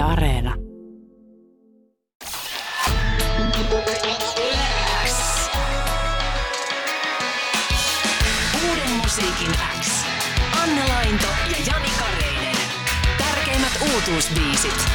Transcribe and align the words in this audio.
Yle 0.00 0.12
Areena. 0.12 0.54
Uuden 8.68 8.90
musiikin 9.02 9.52
X. 9.80 10.04
Anne 10.62 10.82
Lainto 10.88 11.26
ja 11.26 11.56
Jani 11.66 11.88
Kareinen. 11.98 12.56
Tärkeimmät 13.18 13.72
uutuusbiisit. 13.94 14.86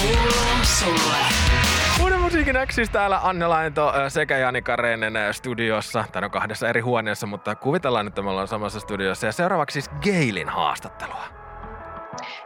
Kuuluu 0.00 0.64
sulle. 0.78 1.16
Uuden 2.02 2.20
musiikin 2.20 2.56
Xis 2.66 2.90
täällä 2.90 3.20
Anne 3.22 3.46
Lainto 3.46 3.92
sekä 4.08 4.38
Jani 4.38 4.62
Kareinen 4.62 5.14
studiossa. 5.32 6.04
Tai 6.12 6.24
on 6.24 6.30
kahdessa 6.30 6.68
eri 6.68 6.80
huoneessa, 6.80 7.26
mutta 7.26 7.54
kuvitellaan, 7.54 8.06
että 8.06 8.22
me 8.22 8.30
ollaan 8.30 8.48
samassa 8.48 8.80
studiossa. 8.80 9.26
Ja 9.26 9.32
seuraavaksi 9.32 9.80
siis 9.80 9.90
Gailin 10.04 10.48
haastattelua. 10.48 11.39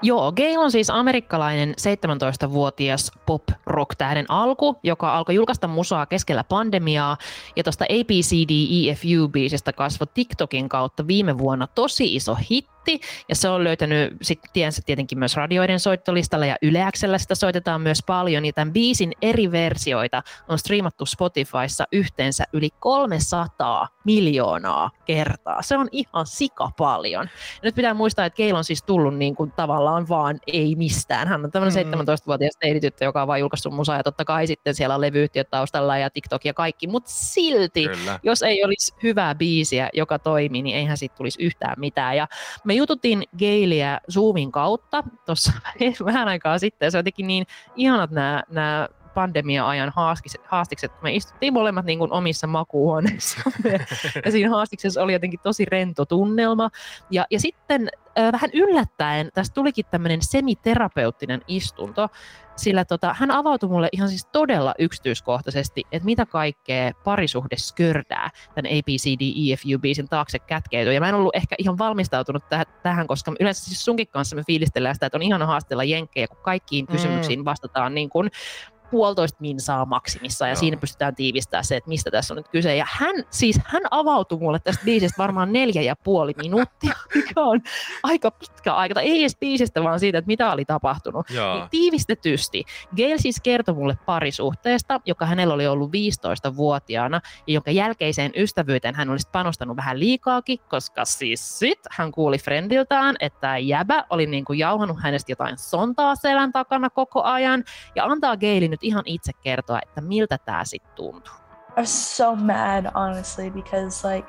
Joo, 0.05 0.32
Gail 0.32 0.61
on 0.61 0.71
siis 0.71 0.91
amerikkalainen 0.91 1.74
17-vuotias 1.80 3.10
pop-rock-tähden 3.27 4.27
alku, 4.28 4.77
joka 4.83 5.16
alkoi 5.16 5.34
julkaista 5.34 5.69
musaa 5.69 6.06
keskellä 6.06 6.45
pandemiaa, 6.45 7.16
ja 7.56 7.65
tuosta 7.65 7.84
ABCDEFU-biisistä 7.84 9.73
kasvoi 9.73 10.06
TikTokin 10.14 10.69
kautta 10.69 11.06
viime 11.06 11.38
vuonna 11.38 11.66
tosi 11.66 12.14
iso 12.14 12.37
hit, 12.51 12.66
hitti, 12.88 13.06
ja 13.29 13.34
se 13.34 13.48
on 13.48 13.65
löytänyt 13.65 14.16
sit 14.23 14.41
tiensä 14.52 14.83
tietenkin 14.87 15.19
myös 15.19 15.37
radioiden 15.37 15.80
soittolistalla, 15.80 16.47
ja 16.47 16.56
Yleäksellä 16.62 17.19
sitä 17.19 17.34
soitetaan 17.34 17.80
myös 17.80 17.98
paljon, 18.06 18.42
niin 18.42 18.55
tämän 18.55 18.73
biisin 18.73 19.12
eri 19.23 19.52
versioita 19.52 20.23
on 20.48 20.59
striimattu 20.59 21.06
Spotifyssa 21.06 21.84
yhteensä 21.92 22.45
yli 22.52 22.70
300 22.78 23.89
miljoonaa 24.05 24.91
kertaa. 25.05 25.62
Se 25.62 25.77
on 25.77 25.89
ihan 25.92 26.27
sika 26.27 26.70
paljon. 26.78 27.25
Ja 27.33 27.61
nyt 27.62 27.75
pitää 27.75 27.95
muistaa, 27.95 28.27
että 28.27 28.37
Keil 28.37 28.56
on 28.56 28.65
siis 28.65 28.83
tullut 28.83 29.16
niin 29.16 29.37
kuin 29.37 29.53
tavallaan 29.53 30.09
vaan 30.09 30.39
ei 30.47 30.75
mistään. 30.77 31.28
Hän 31.28 31.45
on 31.45 31.51
tämmöinen 31.51 31.87
mm. 31.87 31.92
17-vuotias 31.92 32.56
teinityttö, 32.61 33.05
joka 33.05 33.23
on 33.23 33.28
vain 33.28 33.41
julkaissut 33.41 33.75
musaa, 33.75 33.97
ja 33.97 34.03
totta 34.03 34.25
kai 34.25 34.47
sitten 34.47 34.75
siellä 34.75 34.95
on 34.95 35.01
levyyhtiöt 35.01 35.51
taustalla 35.51 35.98
ja 35.98 36.11
TikTok 36.11 36.45
ja 36.45 36.55
kaikki, 36.55 36.86
mutta 36.86 37.11
silti, 37.11 37.89
Kyllä. 37.89 38.20
jos 38.23 38.42
ei 38.42 38.64
olisi 38.64 38.95
hyvää 39.03 39.34
biisiä, 39.34 39.89
joka 39.92 40.19
toimii, 40.19 40.62
niin 40.62 40.77
eihän 40.77 40.97
siitä 40.97 41.17
tulisi 41.17 41.42
yhtään 41.42 41.75
mitään. 41.78 42.17
Ja 42.17 42.28
me 42.64 42.73
me 42.75 42.78
jututtiin 42.78 43.22
Gailia 43.39 44.00
Zoomin 44.12 44.53
kautta 44.53 45.05
tuossa 45.27 45.53
vähän 46.05 46.28
aikaa 46.28 46.58
sitten. 46.58 46.91
Se 46.91 46.97
on 46.97 46.98
jotenkin 46.98 47.27
niin 47.27 47.47
ihanat 47.77 48.11
nämä, 48.11 48.42
nämä 48.50 48.89
pandemia-ajan 49.15 49.93
haastikset, 49.97 50.41
haastikset. 50.47 50.93
Me 51.03 51.15
istuttiin 51.15 51.53
molemmat 51.53 51.84
niin 51.84 51.98
kuin 51.98 52.12
omissa 52.12 52.47
makuuhuoneissa 52.47 53.41
ja 54.25 54.31
siinä 54.31 54.51
haastiksessa 54.51 55.03
oli 55.03 55.12
jotenkin 55.12 55.41
tosi 55.43 55.65
rento 55.65 56.05
tunnelma. 56.05 56.70
Ja, 57.11 57.27
ja 57.31 57.41
sitten 57.41 57.89
äh, 58.19 58.33
vähän 58.33 58.51
yllättäen 58.53 59.31
tästä 59.35 59.55
tulikin 59.55 59.85
tämmöinen 59.91 60.23
semiterapeuttinen 60.23 61.41
istunto, 61.48 62.09
sillä 62.57 62.85
tota, 62.85 63.15
hän 63.19 63.31
avautui 63.31 63.69
mulle 63.69 63.89
ihan 63.92 64.09
siis 64.09 64.27
todella 64.27 64.75
yksityiskohtaisesti, 64.79 65.83
että 65.92 66.07
mitä 66.07 66.27
kaikkea 66.27 66.92
parisuhde 67.05 67.57
skördää 67.57 68.31
tämän 68.55 68.73
ABCDEFU-biisin 68.73 70.09
taakse 70.09 70.39
kätkeytyy. 70.39 70.92
Ja 70.92 71.01
mä 71.01 71.09
en 71.09 71.15
ollut 71.15 71.37
ehkä 71.37 71.55
ihan 71.59 71.79
valmistautunut 71.79 72.42
täh- 72.42 72.81
tähän, 72.83 73.07
koska 73.07 73.33
yleensä 73.41 73.65
siis 73.65 73.85
sunkin 73.85 74.09
kanssa 74.09 74.37
me 74.37 74.42
fiilistellään 74.47 74.95
sitä, 74.95 75.07
että 75.07 75.19
on 75.19 75.23
ihana 75.23 75.47
haastella 75.47 75.85
jenkkejä, 75.85 76.29
kun 76.29 76.39
kaikkiin 76.42 76.87
kysymyksiin 76.87 77.39
mm. 77.39 77.45
vastataan 77.45 77.95
niin 77.95 78.11
kuin 78.11 78.31
puolitoista 78.95 79.39
minsaa 79.41 79.84
maksimissa 79.84 80.47
ja 80.47 80.50
Joo. 80.53 80.56
siinä 80.56 80.77
pystytään 80.77 81.14
tiivistämään 81.14 81.64
se, 81.64 81.77
että 81.77 81.89
mistä 81.89 82.11
tässä 82.11 82.34
on 82.34 82.37
nyt 82.37 82.48
kyse. 82.48 82.77
Ja 82.77 82.87
hän, 82.89 83.14
siis 83.31 83.61
hän 83.64 83.83
avautui 83.91 84.39
mulle 84.39 84.59
tästä 84.59 84.84
biisistä 84.84 85.23
varmaan 85.23 85.53
neljä 85.53 85.83
ja 85.83 85.97
puoli 85.97 86.33
minuuttia, 86.36 86.95
mikä 87.14 87.41
on 87.41 87.61
aika 88.03 88.31
pitkä 88.31 88.75
aika. 88.75 88.95
Tai 88.95 89.05
ei 89.05 89.20
edes 89.20 89.36
biisistä, 89.36 89.83
vaan 89.83 90.01
siitä, 90.01 90.19
että 90.19 90.27
mitä 90.27 90.53
oli 90.53 90.64
tapahtunut. 90.64 91.27
Niin 91.31 91.69
tiivistetysti. 91.70 92.64
Gail 92.97 93.19
siis 93.19 93.41
kertoi 93.41 93.75
mulle 93.75 93.98
parisuhteesta, 94.06 95.01
joka 95.05 95.27
hänellä 95.27 95.55
oli 95.55 95.67
ollut 95.67 95.91
15-vuotiaana 95.91 97.20
ja 97.47 97.55
jonka 97.55 97.70
jälkeiseen 97.70 98.33
ystävyyteen 98.36 98.95
hän 98.95 99.11
olisi 99.11 99.29
panostanut 99.33 99.77
vähän 99.77 100.01
liikaakin, 100.01 100.58
koska 100.68 101.05
siis 101.05 101.58
sit 101.58 101.80
hän 101.91 102.13
kuuli 102.13 102.39
friendiltään, 102.39 103.17
että 103.20 103.58
jäbä 103.58 104.05
oli 104.11 104.27
niin 104.27 104.45
kuin 104.45 104.58
jauhannut 104.58 105.02
hänestä 105.02 105.33
jotain 105.33 105.58
sontaa 105.58 106.17
selän 106.17 106.52
takana 106.52 106.91
koko 106.91 107.23
ajan 107.23 107.64
ja 107.95 108.05
antaa 108.05 108.36
Gailin 108.36 108.70
nyt 108.70 108.83
ihan 108.84 109.02
itse 109.06 109.33
kertoa, 109.33 109.78
että 109.83 110.00
miltä 110.00 110.39
tämä 110.45 110.64
sitten 110.64 110.95
tuntuu. 110.95 111.34
I 111.77 111.80
was 111.80 112.17
so 112.17 112.36
mad, 112.36 112.86
honestly, 112.95 113.50
because 113.50 114.08
like 114.08 114.28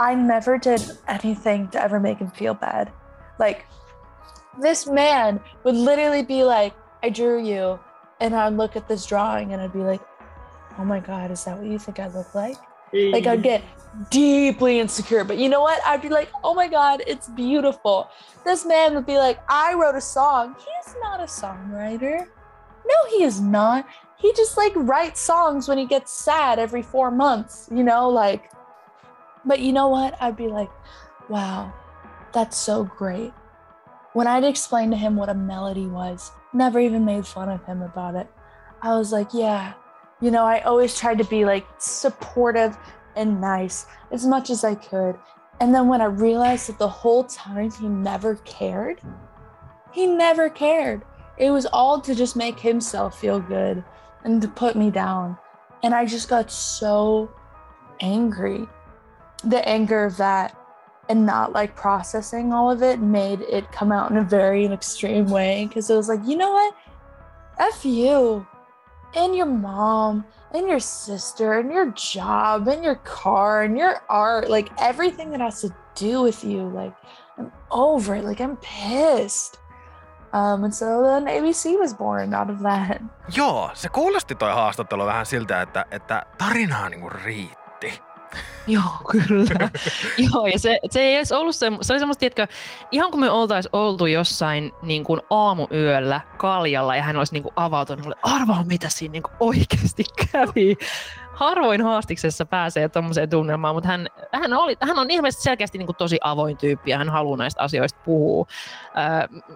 I 0.00 0.14
never 0.14 0.58
did 0.58 0.80
anything 1.06 1.70
to 1.70 1.78
ever 1.78 2.00
make 2.00 2.18
him 2.20 2.30
feel 2.30 2.54
bad. 2.54 2.88
Like 3.38 3.64
this 4.60 4.86
man 4.86 5.40
would 5.64 5.76
literally 5.76 6.24
be 6.24 6.44
like, 6.44 6.76
I 7.02 7.10
drew 7.10 7.38
you, 7.38 7.78
and 8.20 8.34
I'd 8.34 8.56
look 8.56 8.76
at 8.76 8.88
this 8.88 9.06
drawing 9.06 9.52
and 9.52 9.62
I'd 9.62 9.72
be 9.72 9.84
like, 9.90 10.02
oh 10.78 10.84
my 10.84 11.00
God, 11.00 11.30
is 11.30 11.44
that 11.44 11.58
what 11.58 11.66
you 11.66 11.78
think 11.78 11.98
I 11.98 12.08
look 12.08 12.34
like? 12.34 12.56
Like 12.92 13.26
I'd 13.26 13.42
get 13.42 13.62
deeply 14.10 14.80
insecure. 14.80 15.24
But 15.24 15.38
you 15.38 15.48
know 15.48 15.60
what? 15.60 15.80
I'd 15.86 16.02
be 16.02 16.08
like, 16.08 16.30
oh 16.42 16.54
my 16.54 16.68
God, 16.68 17.02
it's 17.06 17.28
beautiful. 17.28 18.08
This 18.44 18.64
man 18.64 18.94
would 18.94 19.06
be 19.06 19.18
like, 19.18 19.38
I 19.48 19.74
wrote 19.74 19.94
a 19.94 20.00
song. 20.00 20.56
He's 20.58 20.94
not 21.02 21.20
a 21.20 21.24
songwriter. 21.24 22.26
No, 22.86 23.16
he 23.16 23.22
is 23.22 23.40
not. 23.40 23.86
He 24.16 24.32
just 24.32 24.56
like 24.56 24.72
writes 24.74 25.20
songs 25.20 25.68
when 25.68 25.78
he 25.78 25.86
gets 25.86 26.12
sad 26.12 26.58
every 26.58 26.82
four 26.82 27.10
months, 27.10 27.68
you 27.72 27.84
know, 27.84 28.08
like, 28.08 28.50
but 29.44 29.60
you 29.60 29.72
know 29.72 29.88
what? 29.88 30.20
I'd 30.20 30.36
be 30.36 30.48
like, 30.48 30.70
wow, 31.28 31.72
that's 32.32 32.56
so 32.56 32.84
great. 32.84 33.32
When 34.12 34.26
I'd 34.26 34.44
explain 34.44 34.90
to 34.90 34.96
him 34.96 35.16
what 35.16 35.28
a 35.28 35.34
melody 35.34 35.86
was, 35.86 36.32
never 36.52 36.80
even 36.80 37.04
made 37.04 37.26
fun 37.26 37.48
of 37.48 37.64
him 37.64 37.82
about 37.82 38.16
it. 38.16 38.26
I 38.82 38.96
was 38.96 39.12
like, 39.12 39.28
yeah, 39.32 39.74
you 40.20 40.30
know, 40.30 40.44
I 40.44 40.60
always 40.60 40.98
tried 40.98 41.18
to 41.18 41.24
be 41.24 41.44
like 41.44 41.66
supportive 41.78 42.76
and 43.14 43.40
nice 43.40 43.86
as 44.10 44.26
much 44.26 44.50
as 44.50 44.64
I 44.64 44.74
could. 44.74 45.16
And 45.60 45.74
then 45.74 45.88
when 45.88 46.00
I 46.00 46.06
realized 46.06 46.68
that 46.68 46.78
the 46.78 46.88
whole 46.88 47.24
time 47.24 47.70
he 47.70 47.88
never 47.88 48.36
cared, 48.36 49.00
he 49.92 50.06
never 50.06 50.48
cared. 50.48 51.02
It 51.38 51.50
was 51.50 51.66
all 51.66 52.00
to 52.00 52.14
just 52.14 52.36
make 52.36 52.58
himself 52.58 53.18
feel 53.18 53.40
good 53.40 53.84
and 54.24 54.42
to 54.42 54.48
put 54.48 54.76
me 54.76 54.90
down. 54.90 55.38
And 55.82 55.94
I 55.94 56.04
just 56.04 56.28
got 56.28 56.50
so 56.50 57.30
angry. 58.00 58.66
The 59.44 59.66
anger 59.68 60.04
of 60.04 60.16
that 60.16 60.56
and 61.08 61.24
not 61.24 61.52
like 61.52 61.76
processing 61.76 62.52
all 62.52 62.70
of 62.70 62.82
it 62.82 63.00
made 63.00 63.40
it 63.42 63.70
come 63.72 63.92
out 63.92 64.10
in 64.10 64.16
a 64.16 64.24
very 64.24 64.66
extreme 64.66 65.30
way 65.30 65.66
because 65.66 65.88
it 65.88 65.96
was 65.96 66.08
like, 66.08 66.20
you 66.26 66.36
know 66.36 66.52
what? 66.52 66.74
F 67.58 67.84
you 67.84 68.46
and 69.14 69.34
your 69.34 69.46
mom 69.46 70.24
and 70.52 70.68
your 70.68 70.80
sister 70.80 71.58
and 71.58 71.72
your 71.72 71.90
job 71.92 72.68
and 72.68 72.84
your 72.84 72.96
car 72.96 73.62
and 73.62 73.76
your 73.76 74.02
art, 74.08 74.50
like 74.50 74.70
everything 74.78 75.30
that 75.30 75.40
has 75.40 75.60
to 75.62 75.74
do 75.94 76.22
with 76.22 76.44
you. 76.44 76.68
Like, 76.68 76.94
I'm 77.36 77.52
over 77.70 78.14
it. 78.16 78.24
Like, 78.24 78.40
I'm 78.40 78.56
pissed. 78.58 79.58
Um, 80.34 80.64
and 80.64 80.72
so 80.72 80.86
then 81.02 81.28
ABC 81.28 81.78
was 81.78 81.94
born 81.94 82.34
out 82.34 82.50
of 82.50 82.58
that. 82.58 83.02
Joo, 83.36 83.70
se 83.74 83.88
kuulosti 83.88 84.34
toi 84.34 84.52
haastattelu 84.52 85.06
vähän 85.06 85.26
siltä, 85.26 85.62
että, 85.62 85.84
että 85.90 86.26
tarinaa 86.38 86.88
niinku 86.88 87.08
riitti. 87.08 88.02
Joo, 88.66 88.82
kyllä. 89.10 89.70
Joo, 90.32 90.46
ja 90.46 90.58
se, 90.58 90.78
se 90.90 91.00
ei 91.00 91.14
edes 91.14 91.32
ollut 91.32 91.56
se, 91.56 91.72
se 91.80 91.92
oli 91.92 91.98
semmoista, 91.98 92.26
että 92.26 92.48
ihan 92.90 93.10
kun 93.10 93.20
me 93.20 93.30
oltaisiin 93.30 93.70
oltu 93.72 94.06
jossain 94.06 94.72
niin 94.82 95.04
kuin 95.04 95.20
aamuyöllä 95.30 96.20
kaljalla 96.36 96.96
ja 96.96 97.02
hän 97.02 97.16
olisi 97.16 97.32
niin 97.32 97.42
kuin 97.42 97.52
avautunut 97.56 98.04
mulle, 98.04 98.16
arvaa 98.22 98.64
mitä 98.64 98.88
siinä 98.88 99.12
niin 99.12 99.22
kuin 99.22 99.34
oikeasti 99.40 100.04
kävi 100.32 100.76
harvoin 101.32 101.82
haastiksessa 101.82 102.46
pääsee 102.46 102.88
tuommoiseen 102.88 103.30
tunnelmaan, 103.30 103.74
mutta 103.74 103.88
hän, 103.88 104.08
hän, 104.32 104.52
oli, 104.52 104.76
hän 104.80 104.98
on 104.98 105.10
ilmeisesti 105.10 105.42
selkeästi 105.42 105.78
niin 105.78 105.86
kuin 105.86 105.96
tosi 105.96 106.18
avoin 106.20 106.56
tyyppi 106.56 106.90
ja 106.90 106.98
hän 106.98 107.08
haluaa 107.08 107.36
näistä 107.36 107.62
asioista 107.62 108.00
puhua. 108.04 108.46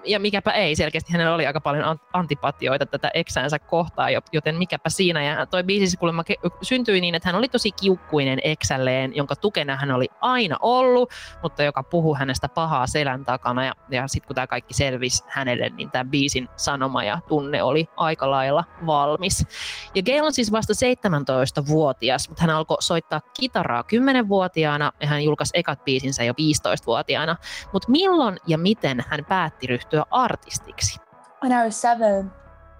Ja 0.04 0.20
mikäpä 0.20 0.50
ei, 0.50 0.76
selkeästi 0.76 1.12
hänellä 1.12 1.34
oli 1.34 1.46
aika 1.46 1.60
paljon 1.60 1.98
antipatioita 2.12 2.86
tätä 2.86 3.10
eksäänsä 3.14 3.58
kohtaan, 3.58 4.10
joten 4.32 4.56
mikäpä 4.56 4.90
siinä. 4.90 5.24
Ja 5.24 5.46
toi 5.46 5.64
biisi 5.64 5.96
kuulemma 5.96 6.24
syntyi 6.62 7.00
niin, 7.00 7.14
että 7.14 7.28
hän 7.28 7.36
oli 7.36 7.48
tosi 7.48 7.72
kiukkuinen 7.72 8.38
eksälleen, 8.44 9.16
jonka 9.16 9.36
tukena 9.36 9.76
hän 9.76 9.90
oli 9.90 10.08
aina 10.20 10.56
ollut, 10.60 11.10
mutta 11.42 11.62
joka 11.62 11.82
puhuu 11.82 12.14
hänestä 12.14 12.48
pahaa 12.48 12.86
selän 12.86 13.24
takana. 13.24 13.64
Ja, 13.64 13.72
ja 13.90 14.08
sitten 14.08 14.26
kun 14.26 14.34
tämä 14.34 14.46
kaikki 14.46 14.74
selvisi 14.74 15.24
hänelle, 15.28 15.68
niin 15.68 15.90
tämä 15.90 16.04
biisin 16.04 16.48
sanoma 16.56 17.04
ja 17.04 17.18
tunne 17.28 17.62
oli 17.62 17.88
aika 17.96 18.30
lailla 18.30 18.64
valmis. 18.86 19.46
Ja 19.94 20.02
Gail 20.02 20.24
on 20.24 20.32
siis 20.32 20.52
vasta 20.52 20.74
17 20.74 21.66
vuotias, 21.66 22.28
mutta 22.28 22.42
hän 22.42 22.50
alkoi 22.50 22.82
soittaa 22.82 23.20
kitaraa 23.40 23.82
10-vuotiaana 23.82 24.61
ja 24.62 25.06
hän 25.06 25.24
julkaisi 25.24 25.50
ekat 25.54 25.84
biisinsä 25.84 26.24
jo 26.24 26.32
15-vuotiaana. 26.32 27.36
Mutta 27.72 27.90
milloin 27.90 28.36
ja 28.46 28.58
miten 28.58 29.04
hän 29.08 29.24
päätti 29.28 29.66
ryhtyä 29.66 30.04
artistiksi? 30.10 31.00
When 31.44 31.60
I 31.60 31.64
was 31.64 31.80
seven, 31.80 32.32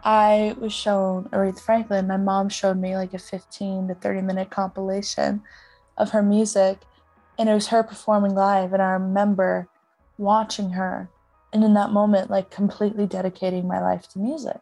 I 0.05 0.61
was 0.61 0.83
shown 0.83 1.29
Aretha 1.33 1.63
Franklin. 1.65 2.05
My 2.05 2.19
mom 2.19 2.51
showed 2.51 2.79
me 2.79 2.99
like 3.01 3.17
a 3.17 3.21
15 3.21 3.89
to 3.89 3.95
30 3.95 4.23
minute 4.23 4.55
compilation 4.55 5.43
of 5.97 6.13
her 6.13 6.23
music, 6.23 6.79
and 7.39 7.49
it 7.49 7.55
was 7.55 7.73
her 7.73 7.83
performing 7.83 8.35
live. 8.35 8.75
And 8.75 8.83
I 8.83 8.93
remember 8.93 9.67
watching 10.19 10.71
her 10.71 11.09
and 11.53 11.65
in 11.65 11.75
that 11.75 11.91
moment 11.91 12.31
like 12.31 12.51
completely 12.51 13.07
dedicating 13.07 13.67
my 13.67 13.81
life 13.81 14.09
to 14.09 14.19
music 14.19 14.61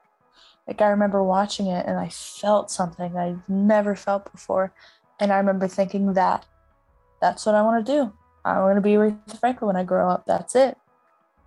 like 0.66 0.80
i 0.80 0.88
remember 0.88 1.22
watching 1.22 1.66
it 1.66 1.86
and 1.86 1.98
i 1.98 2.08
felt 2.08 2.70
something 2.70 3.16
i 3.16 3.34
never 3.48 3.94
felt 3.94 4.30
before 4.32 4.72
and 5.18 5.32
i 5.32 5.36
remember 5.36 5.68
thinking 5.68 6.14
that 6.14 6.46
that's 7.20 7.46
what 7.46 7.54
i 7.54 7.62
want 7.62 7.84
to 7.84 7.92
do. 7.92 8.12
I 8.44 8.58
want 8.60 8.76
to 8.76 8.80
be 8.80 8.92
aretha 8.92 9.38
franklin 9.38 9.66
when 9.68 9.76
i 9.76 9.84
grow 9.84 10.08
up 10.08 10.24
that's 10.26 10.54
it. 10.54 10.76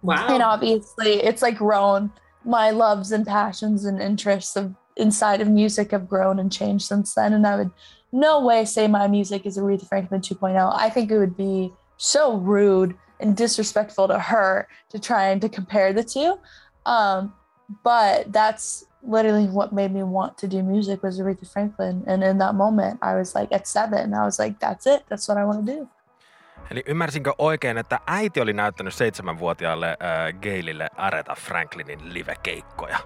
Wow. 0.01 0.27
and 0.29 0.43
obviously 0.43 1.23
it's 1.23 1.41
like 1.41 1.57
grown 1.57 2.11
my 2.45 2.71
loves 2.71 3.11
and 3.11 3.25
passions 3.25 3.85
and 3.85 4.01
interests 4.01 4.55
of 4.55 4.75
inside 4.97 5.41
of 5.41 5.47
music 5.47 5.91
have 5.91 6.07
grown 6.07 6.39
and 6.39 6.51
changed 6.51 6.85
since 6.85 7.15
then 7.15 7.33
and 7.33 7.47
i 7.47 7.55
would 7.55 7.71
no 8.11 8.45
way 8.45 8.63
say 8.65 8.87
my 8.87 9.07
music 9.07 9.45
is 9.45 9.57
aretha 9.57 9.87
franklin 9.87 10.21
2.0 10.21 10.71
i 10.75 10.89
think 10.89 11.09
it 11.09 11.17
would 11.17 11.37
be 11.37 11.71
so 11.97 12.37
rude 12.37 12.95
and 13.19 13.35
disrespectful 13.37 14.07
to 14.07 14.19
her 14.19 14.67
to 14.89 14.99
try 14.99 15.29
and 15.29 15.41
to 15.41 15.49
compare 15.49 15.93
the 15.93 16.03
two. 16.03 16.37
Um, 16.85 17.33
but 17.83 18.31
that's 18.31 18.85
literally 19.07 19.47
what 19.47 19.71
made 19.71 19.89
me 19.89 20.03
want 20.03 20.37
to 20.37 20.47
do 20.47 20.63
music 20.63 21.03
was 21.03 21.19
aretha 21.19 21.45
franklin. 21.45 22.03
And 22.07 22.23
in 22.23 22.37
that 22.37 22.55
moment 22.55 22.99
i 23.01 23.15
was 23.15 23.35
like 23.35 23.55
at 23.55 23.65
seven. 23.65 24.13
I 24.13 24.25
was 24.25 24.39
like 24.39 24.55
that's 24.59 24.87
it. 24.87 25.05
That's 25.09 25.27
what 25.29 25.37
i 25.37 25.45
want 25.45 25.65
to 25.65 25.73
do. 25.73 25.87
Eli 26.71 26.83
ymmärsinkö 26.87 27.33
oikein, 27.37 27.77
että 27.77 27.99
äiti 28.07 28.41
oli 28.41 28.53
näyttänyt 28.53 28.93
seitsemänvuotiaalle 28.93 29.89
äh, 29.89 30.39
Gaylelle 30.41 30.89
Aretha 30.97 31.35
Franklinin 31.35 32.13
live-keikkoja? 32.13 32.97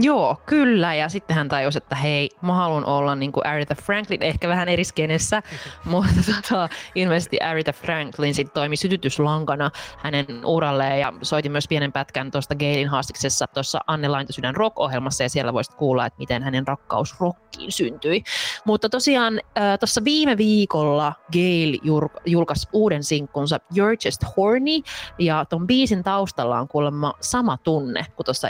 Joo, 0.00 0.36
kyllä. 0.46 0.94
Ja 0.94 1.08
sitten 1.08 1.36
hän 1.36 1.48
tajusi, 1.48 1.78
että 1.78 1.96
hei, 1.96 2.30
mä 2.42 2.54
haluan 2.54 2.84
olla 2.84 3.14
niin 3.14 3.32
kuin 3.32 3.46
Aretha 3.46 3.74
Franklin, 3.74 4.22
ehkä 4.22 4.48
vähän 4.48 4.68
eri 4.68 4.84
skenessä, 4.84 5.42
mutta 5.84 6.20
tota, 6.26 6.68
ilmeisesti 6.94 7.40
Aretha 7.40 7.72
Franklin 7.72 8.34
sitten 8.34 8.54
toimi 8.54 8.76
sytytyslankana 8.76 9.70
hänen 9.98 10.26
uralleen 10.44 11.00
ja 11.00 11.12
soitin 11.22 11.52
myös 11.52 11.68
pienen 11.68 11.92
pätkän 11.92 12.30
tuosta 12.30 12.54
Gailin 12.54 12.88
haastiksessa 12.88 13.46
tuossa 13.46 13.80
Anne 13.86 14.08
Laintosydän 14.08 14.56
rock-ohjelmassa 14.56 15.22
ja 15.22 15.28
siellä 15.28 15.52
voisit 15.52 15.74
kuulla, 15.74 16.06
että 16.06 16.18
miten 16.18 16.42
hänen 16.42 16.66
rakkaus 16.66 17.20
rockiin 17.20 17.72
syntyi. 17.72 18.22
Mutta 18.64 18.88
tosiaan 18.88 19.40
äh, 19.58 19.78
tuossa 19.78 20.04
viime 20.04 20.36
viikolla 20.36 21.12
Gail 21.32 21.74
jur- 21.74 22.20
julkaisi 22.26 22.68
uuden 22.72 23.04
sinkkunsa 23.04 23.60
You're 23.72 24.06
Just 24.06 24.20
Horny 24.36 24.80
ja 25.18 25.44
ton 25.44 25.66
biisin 25.66 26.02
taustalla 26.02 26.60
on 26.60 26.68
kuulemma 26.68 27.14
sama 27.20 27.56
tunne 27.56 28.06
kuin 28.16 28.24
tuossa 28.24 28.48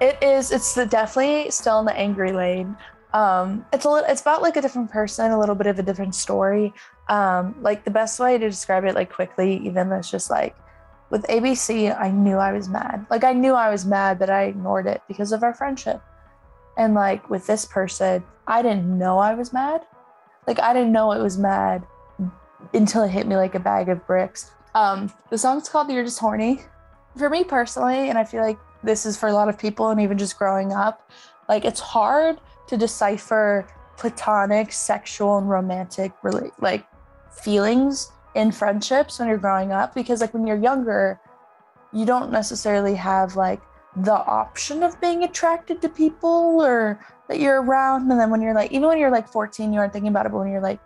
It 0.00 0.22
is. 0.22 0.50
It's 0.50 0.74
the, 0.74 0.86
definitely 0.86 1.50
still 1.50 1.78
in 1.80 1.86
the 1.86 1.96
angry 1.96 2.32
lane. 2.32 2.76
Um, 3.12 3.64
it's 3.72 3.84
a 3.84 3.90
little. 3.90 4.08
It's 4.10 4.20
about 4.20 4.42
like 4.42 4.56
a 4.56 4.62
different 4.62 4.90
person, 4.90 5.30
a 5.30 5.38
little 5.38 5.54
bit 5.54 5.66
of 5.66 5.78
a 5.78 5.82
different 5.82 6.14
story. 6.14 6.72
Um, 7.08 7.54
like 7.60 7.84
the 7.84 7.90
best 7.90 8.18
way 8.18 8.38
to 8.38 8.48
describe 8.48 8.84
it, 8.84 8.94
like 8.94 9.12
quickly, 9.12 9.56
even 9.66 9.92
is 9.92 10.10
just 10.10 10.30
like 10.30 10.56
with 11.12 11.26
ABC, 11.26 11.94
I 11.96 12.10
knew 12.10 12.36
I 12.36 12.52
was 12.52 12.70
mad. 12.70 13.06
Like 13.10 13.22
I 13.22 13.34
knew 13.34 13.52
I 13.52 13.70
was 13.70 13.84
mad, 13.84 14.18
but 14.18 14.30
I 14.30 14.44
ignored 14.44 14.86
it 14.86 15.02
because 15.06 15.30
of 15.30 15.42
our 15.42 15.52
friendship. 15.52 16.02
And 16.78 16.94
like 16.94 17.28
with 17.28 17.46
this 17.46 17.66
person, 17.66 18.24
I 18.46 18.62
didn't 18.62 18.98
know 18.98 19.18
I 19.18 19.34
was 19.34 19.52
mad. 19.52 19.82
Like 20.46 20.58
I 20.58 20.72
didn't 20.72 20.90
know 20.90 21.12
it 21.12 21.22
was 21.22 21.36
mad 21.36 21.84
until 22.72 23.02
it 23.02 23.10
hit 23.10 23.26
me 23.26 23.36
like 23.36 23.54
a 23.54 23.60
bag 23.60 23.90
of 23.90 24.06
bricks. 24.06 24.52
Um, 24.74 25.12
the 25.28 25.36
song's 25.36 25.68
called 25.68 25.90
"You're 25.90 26.02
Just 26.02 26.18
Horny." 26.18 26.62
For 27.18 27.28
me 27.28 27.44
personally, 27.44 28.08
and 28.08 28.16
I 28.16 28.24
feel 28.24 28.42
like 28.42 28.58
this 28.82 29.06
is 29.06 29.16
for 29.16 29.28
a 29.28 29.32
lot 29.32 29.48
of 29.48 29.58
people 29.58 29.88
and 29.88 30.00
even 30.00 30.18
just 30.18 30.38
growing 30.38 30.72
up 30.72 31.10
like 31.48 31.64
it's 31.64 31.80
hard 31.80 32.40
to 32.66 32.76
decipher 32.76 33.66
platonic 33.96 34.72
sexual 34.72 35.38
and 35.38 35.48
romantic 35.48 36.12
rela- 36.22 36.50
like 36.60 36.86
feelings 37.30 38.10
in 38.34 38.50
friendships 38.50 39.18
when 39.18 39.28
you're 39.28 39.38
growing 39.38 39.72
up 39.72 39.94
because 39.94 40.20
like 40.20 40.32
when 40.34 40.46
you're 40.46 40.56
younger 40.56 41.20
you 41.92 42.06
don't 42.06 42.32
necessarily 42.32 42.94
have 42.94 43.36
like 43.36 43.60
the 43.96 44.12
option 44.12 44.82
of 44.82 44.98
being 45.00 45.24
attracted 45.24 45.82
to 45.82 45.88
people 45.88 46.62
or 46.62 46.98
that 47.28 47.38
you're 47.38 47.62
around. 47.62 48.10
And 48.10 48.18
then 48.18 48.30
when 48.30 48.40
you're 48.40 48.54
like 48.54 48.72
even 48.72 48.88
when 48.88 48.98
you're 48.98 49.10
like 49.10 49.28
14 49.28 49.72
you 49.72 49.78
aren't 49.78 49.92
thinking 49.92 50.08
about 50.08 50.26
it 50.26 50.32
but 50.32 50.38
when 50.38 50.50
you're 50.50 50.60
like 50.60 50.80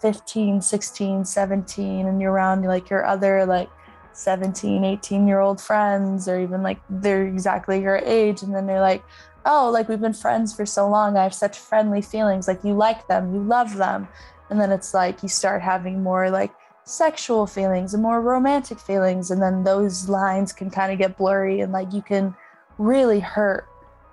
15 0.00 0.60
16 0.60 1.24
17 1.24 2.06
and 2.06 2.20
you're 2.20 2.32
around 2.32 2.62
like 2.62 2.90
your 2.90 3.06
other 3.06 3.46
like 3.46 3.70
17 4.16 4.84
18 4.84 5.28
year 5.28 5.40
old 5.40 5.60
friends 5.60 6.28
or 6.28 6.40
even 6.40 6.62
like 6.62 6.78
they're 6.88 7.26
exactly 7.26 7.80
your 7.80 7.96
age 7.96 8.42
and 8.42 8.54
then 8.54 8.66
they're 8.66 8.80
like 8.80 9.04
oh 9.46 9.70
like 9.72 9.88
we've 9.88 10.00
been 10.00 10.12
friends 10.12 10.54
for 10.54 10.66
so 10.66 10.88
long. 10.88 11.16
I 11.16 11.22
have 11.22 11.34
such 11.34 11.58
friendly 11.58 12.02
feelings. 12.02 12.46
Like 12.46 12.62
you 12.64 12.74
like 12.74 13.06
them. 13.08 13.32
You 13.32 13.42
love 13.42 13.76
them. 13.76 14.08
And 14.50 14.60
then 14.60 14.70
it's 14.70 14.92
like 14.92 15.22
you 15.22 15.28
start 15.28 15.62
having 15.62 16.02
more 16.02 16.30
like 16.30 16.52
sexual 16.84 17.46
feelings 17.46 17.94
and 17.94 18.02
more 18.02 18.20
romantic 18.20 18.78
feelings 18.78 19.32
and 19.32 19.42
then 19.42 19.64
those 19.64 20.08
lines 20.08 20.52
can 20.52 20.70
kind 20.70 20.92
of 20.92 20.98
get 20.98 21.16
blurry 21.16 21.60
and 21.60 21.72
like 21.72 21.92
you 21.92 22.00
can 22.00 22.32
really 22.78 23.18
hurt 23.18 23.66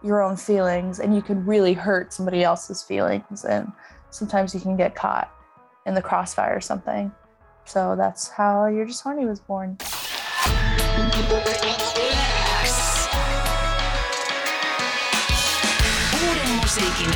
your 0.03 0.23
own 0.23 0.35
feelings 0.35 0.99
and 0.99 1.15
you 1.15 1.21
can 1.21 1.45
really 1.45 1.73
hurt 1.73 2.11
somebody 2.11 2.43
else's 2.43 2.81
feelings 2.81 3.45
and 3.45 3.71
sometimes 4.09 4.55
you 4.55 4.59
can 4.59 4.75
get 4.75 4.95
caught 4.95 5.31
in 5.85 5.93
the 5.93 6.01
crossfire 6.01 6.55
or 6.55 6.61
something 6.61 7.11
so 7.65 7.95
that's 7.95 8.29
how 8.29 8.67
you're 8.67 8.85
just 8.85 9.03
horny 9.03 9.25
was 9.25 9.39
born 9.39 9.77
musiikin. 16.63 17.11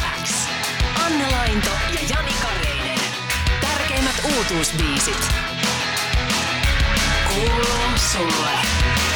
Anne 1.05 1.27
Lainto 1.31 1.71
ja 1.91 1.99
Jani 2.09 2.31
uutuusbiisit. 4.37 5.27
Kuuluu 7.27 7.97
sulle. 8.11 9.06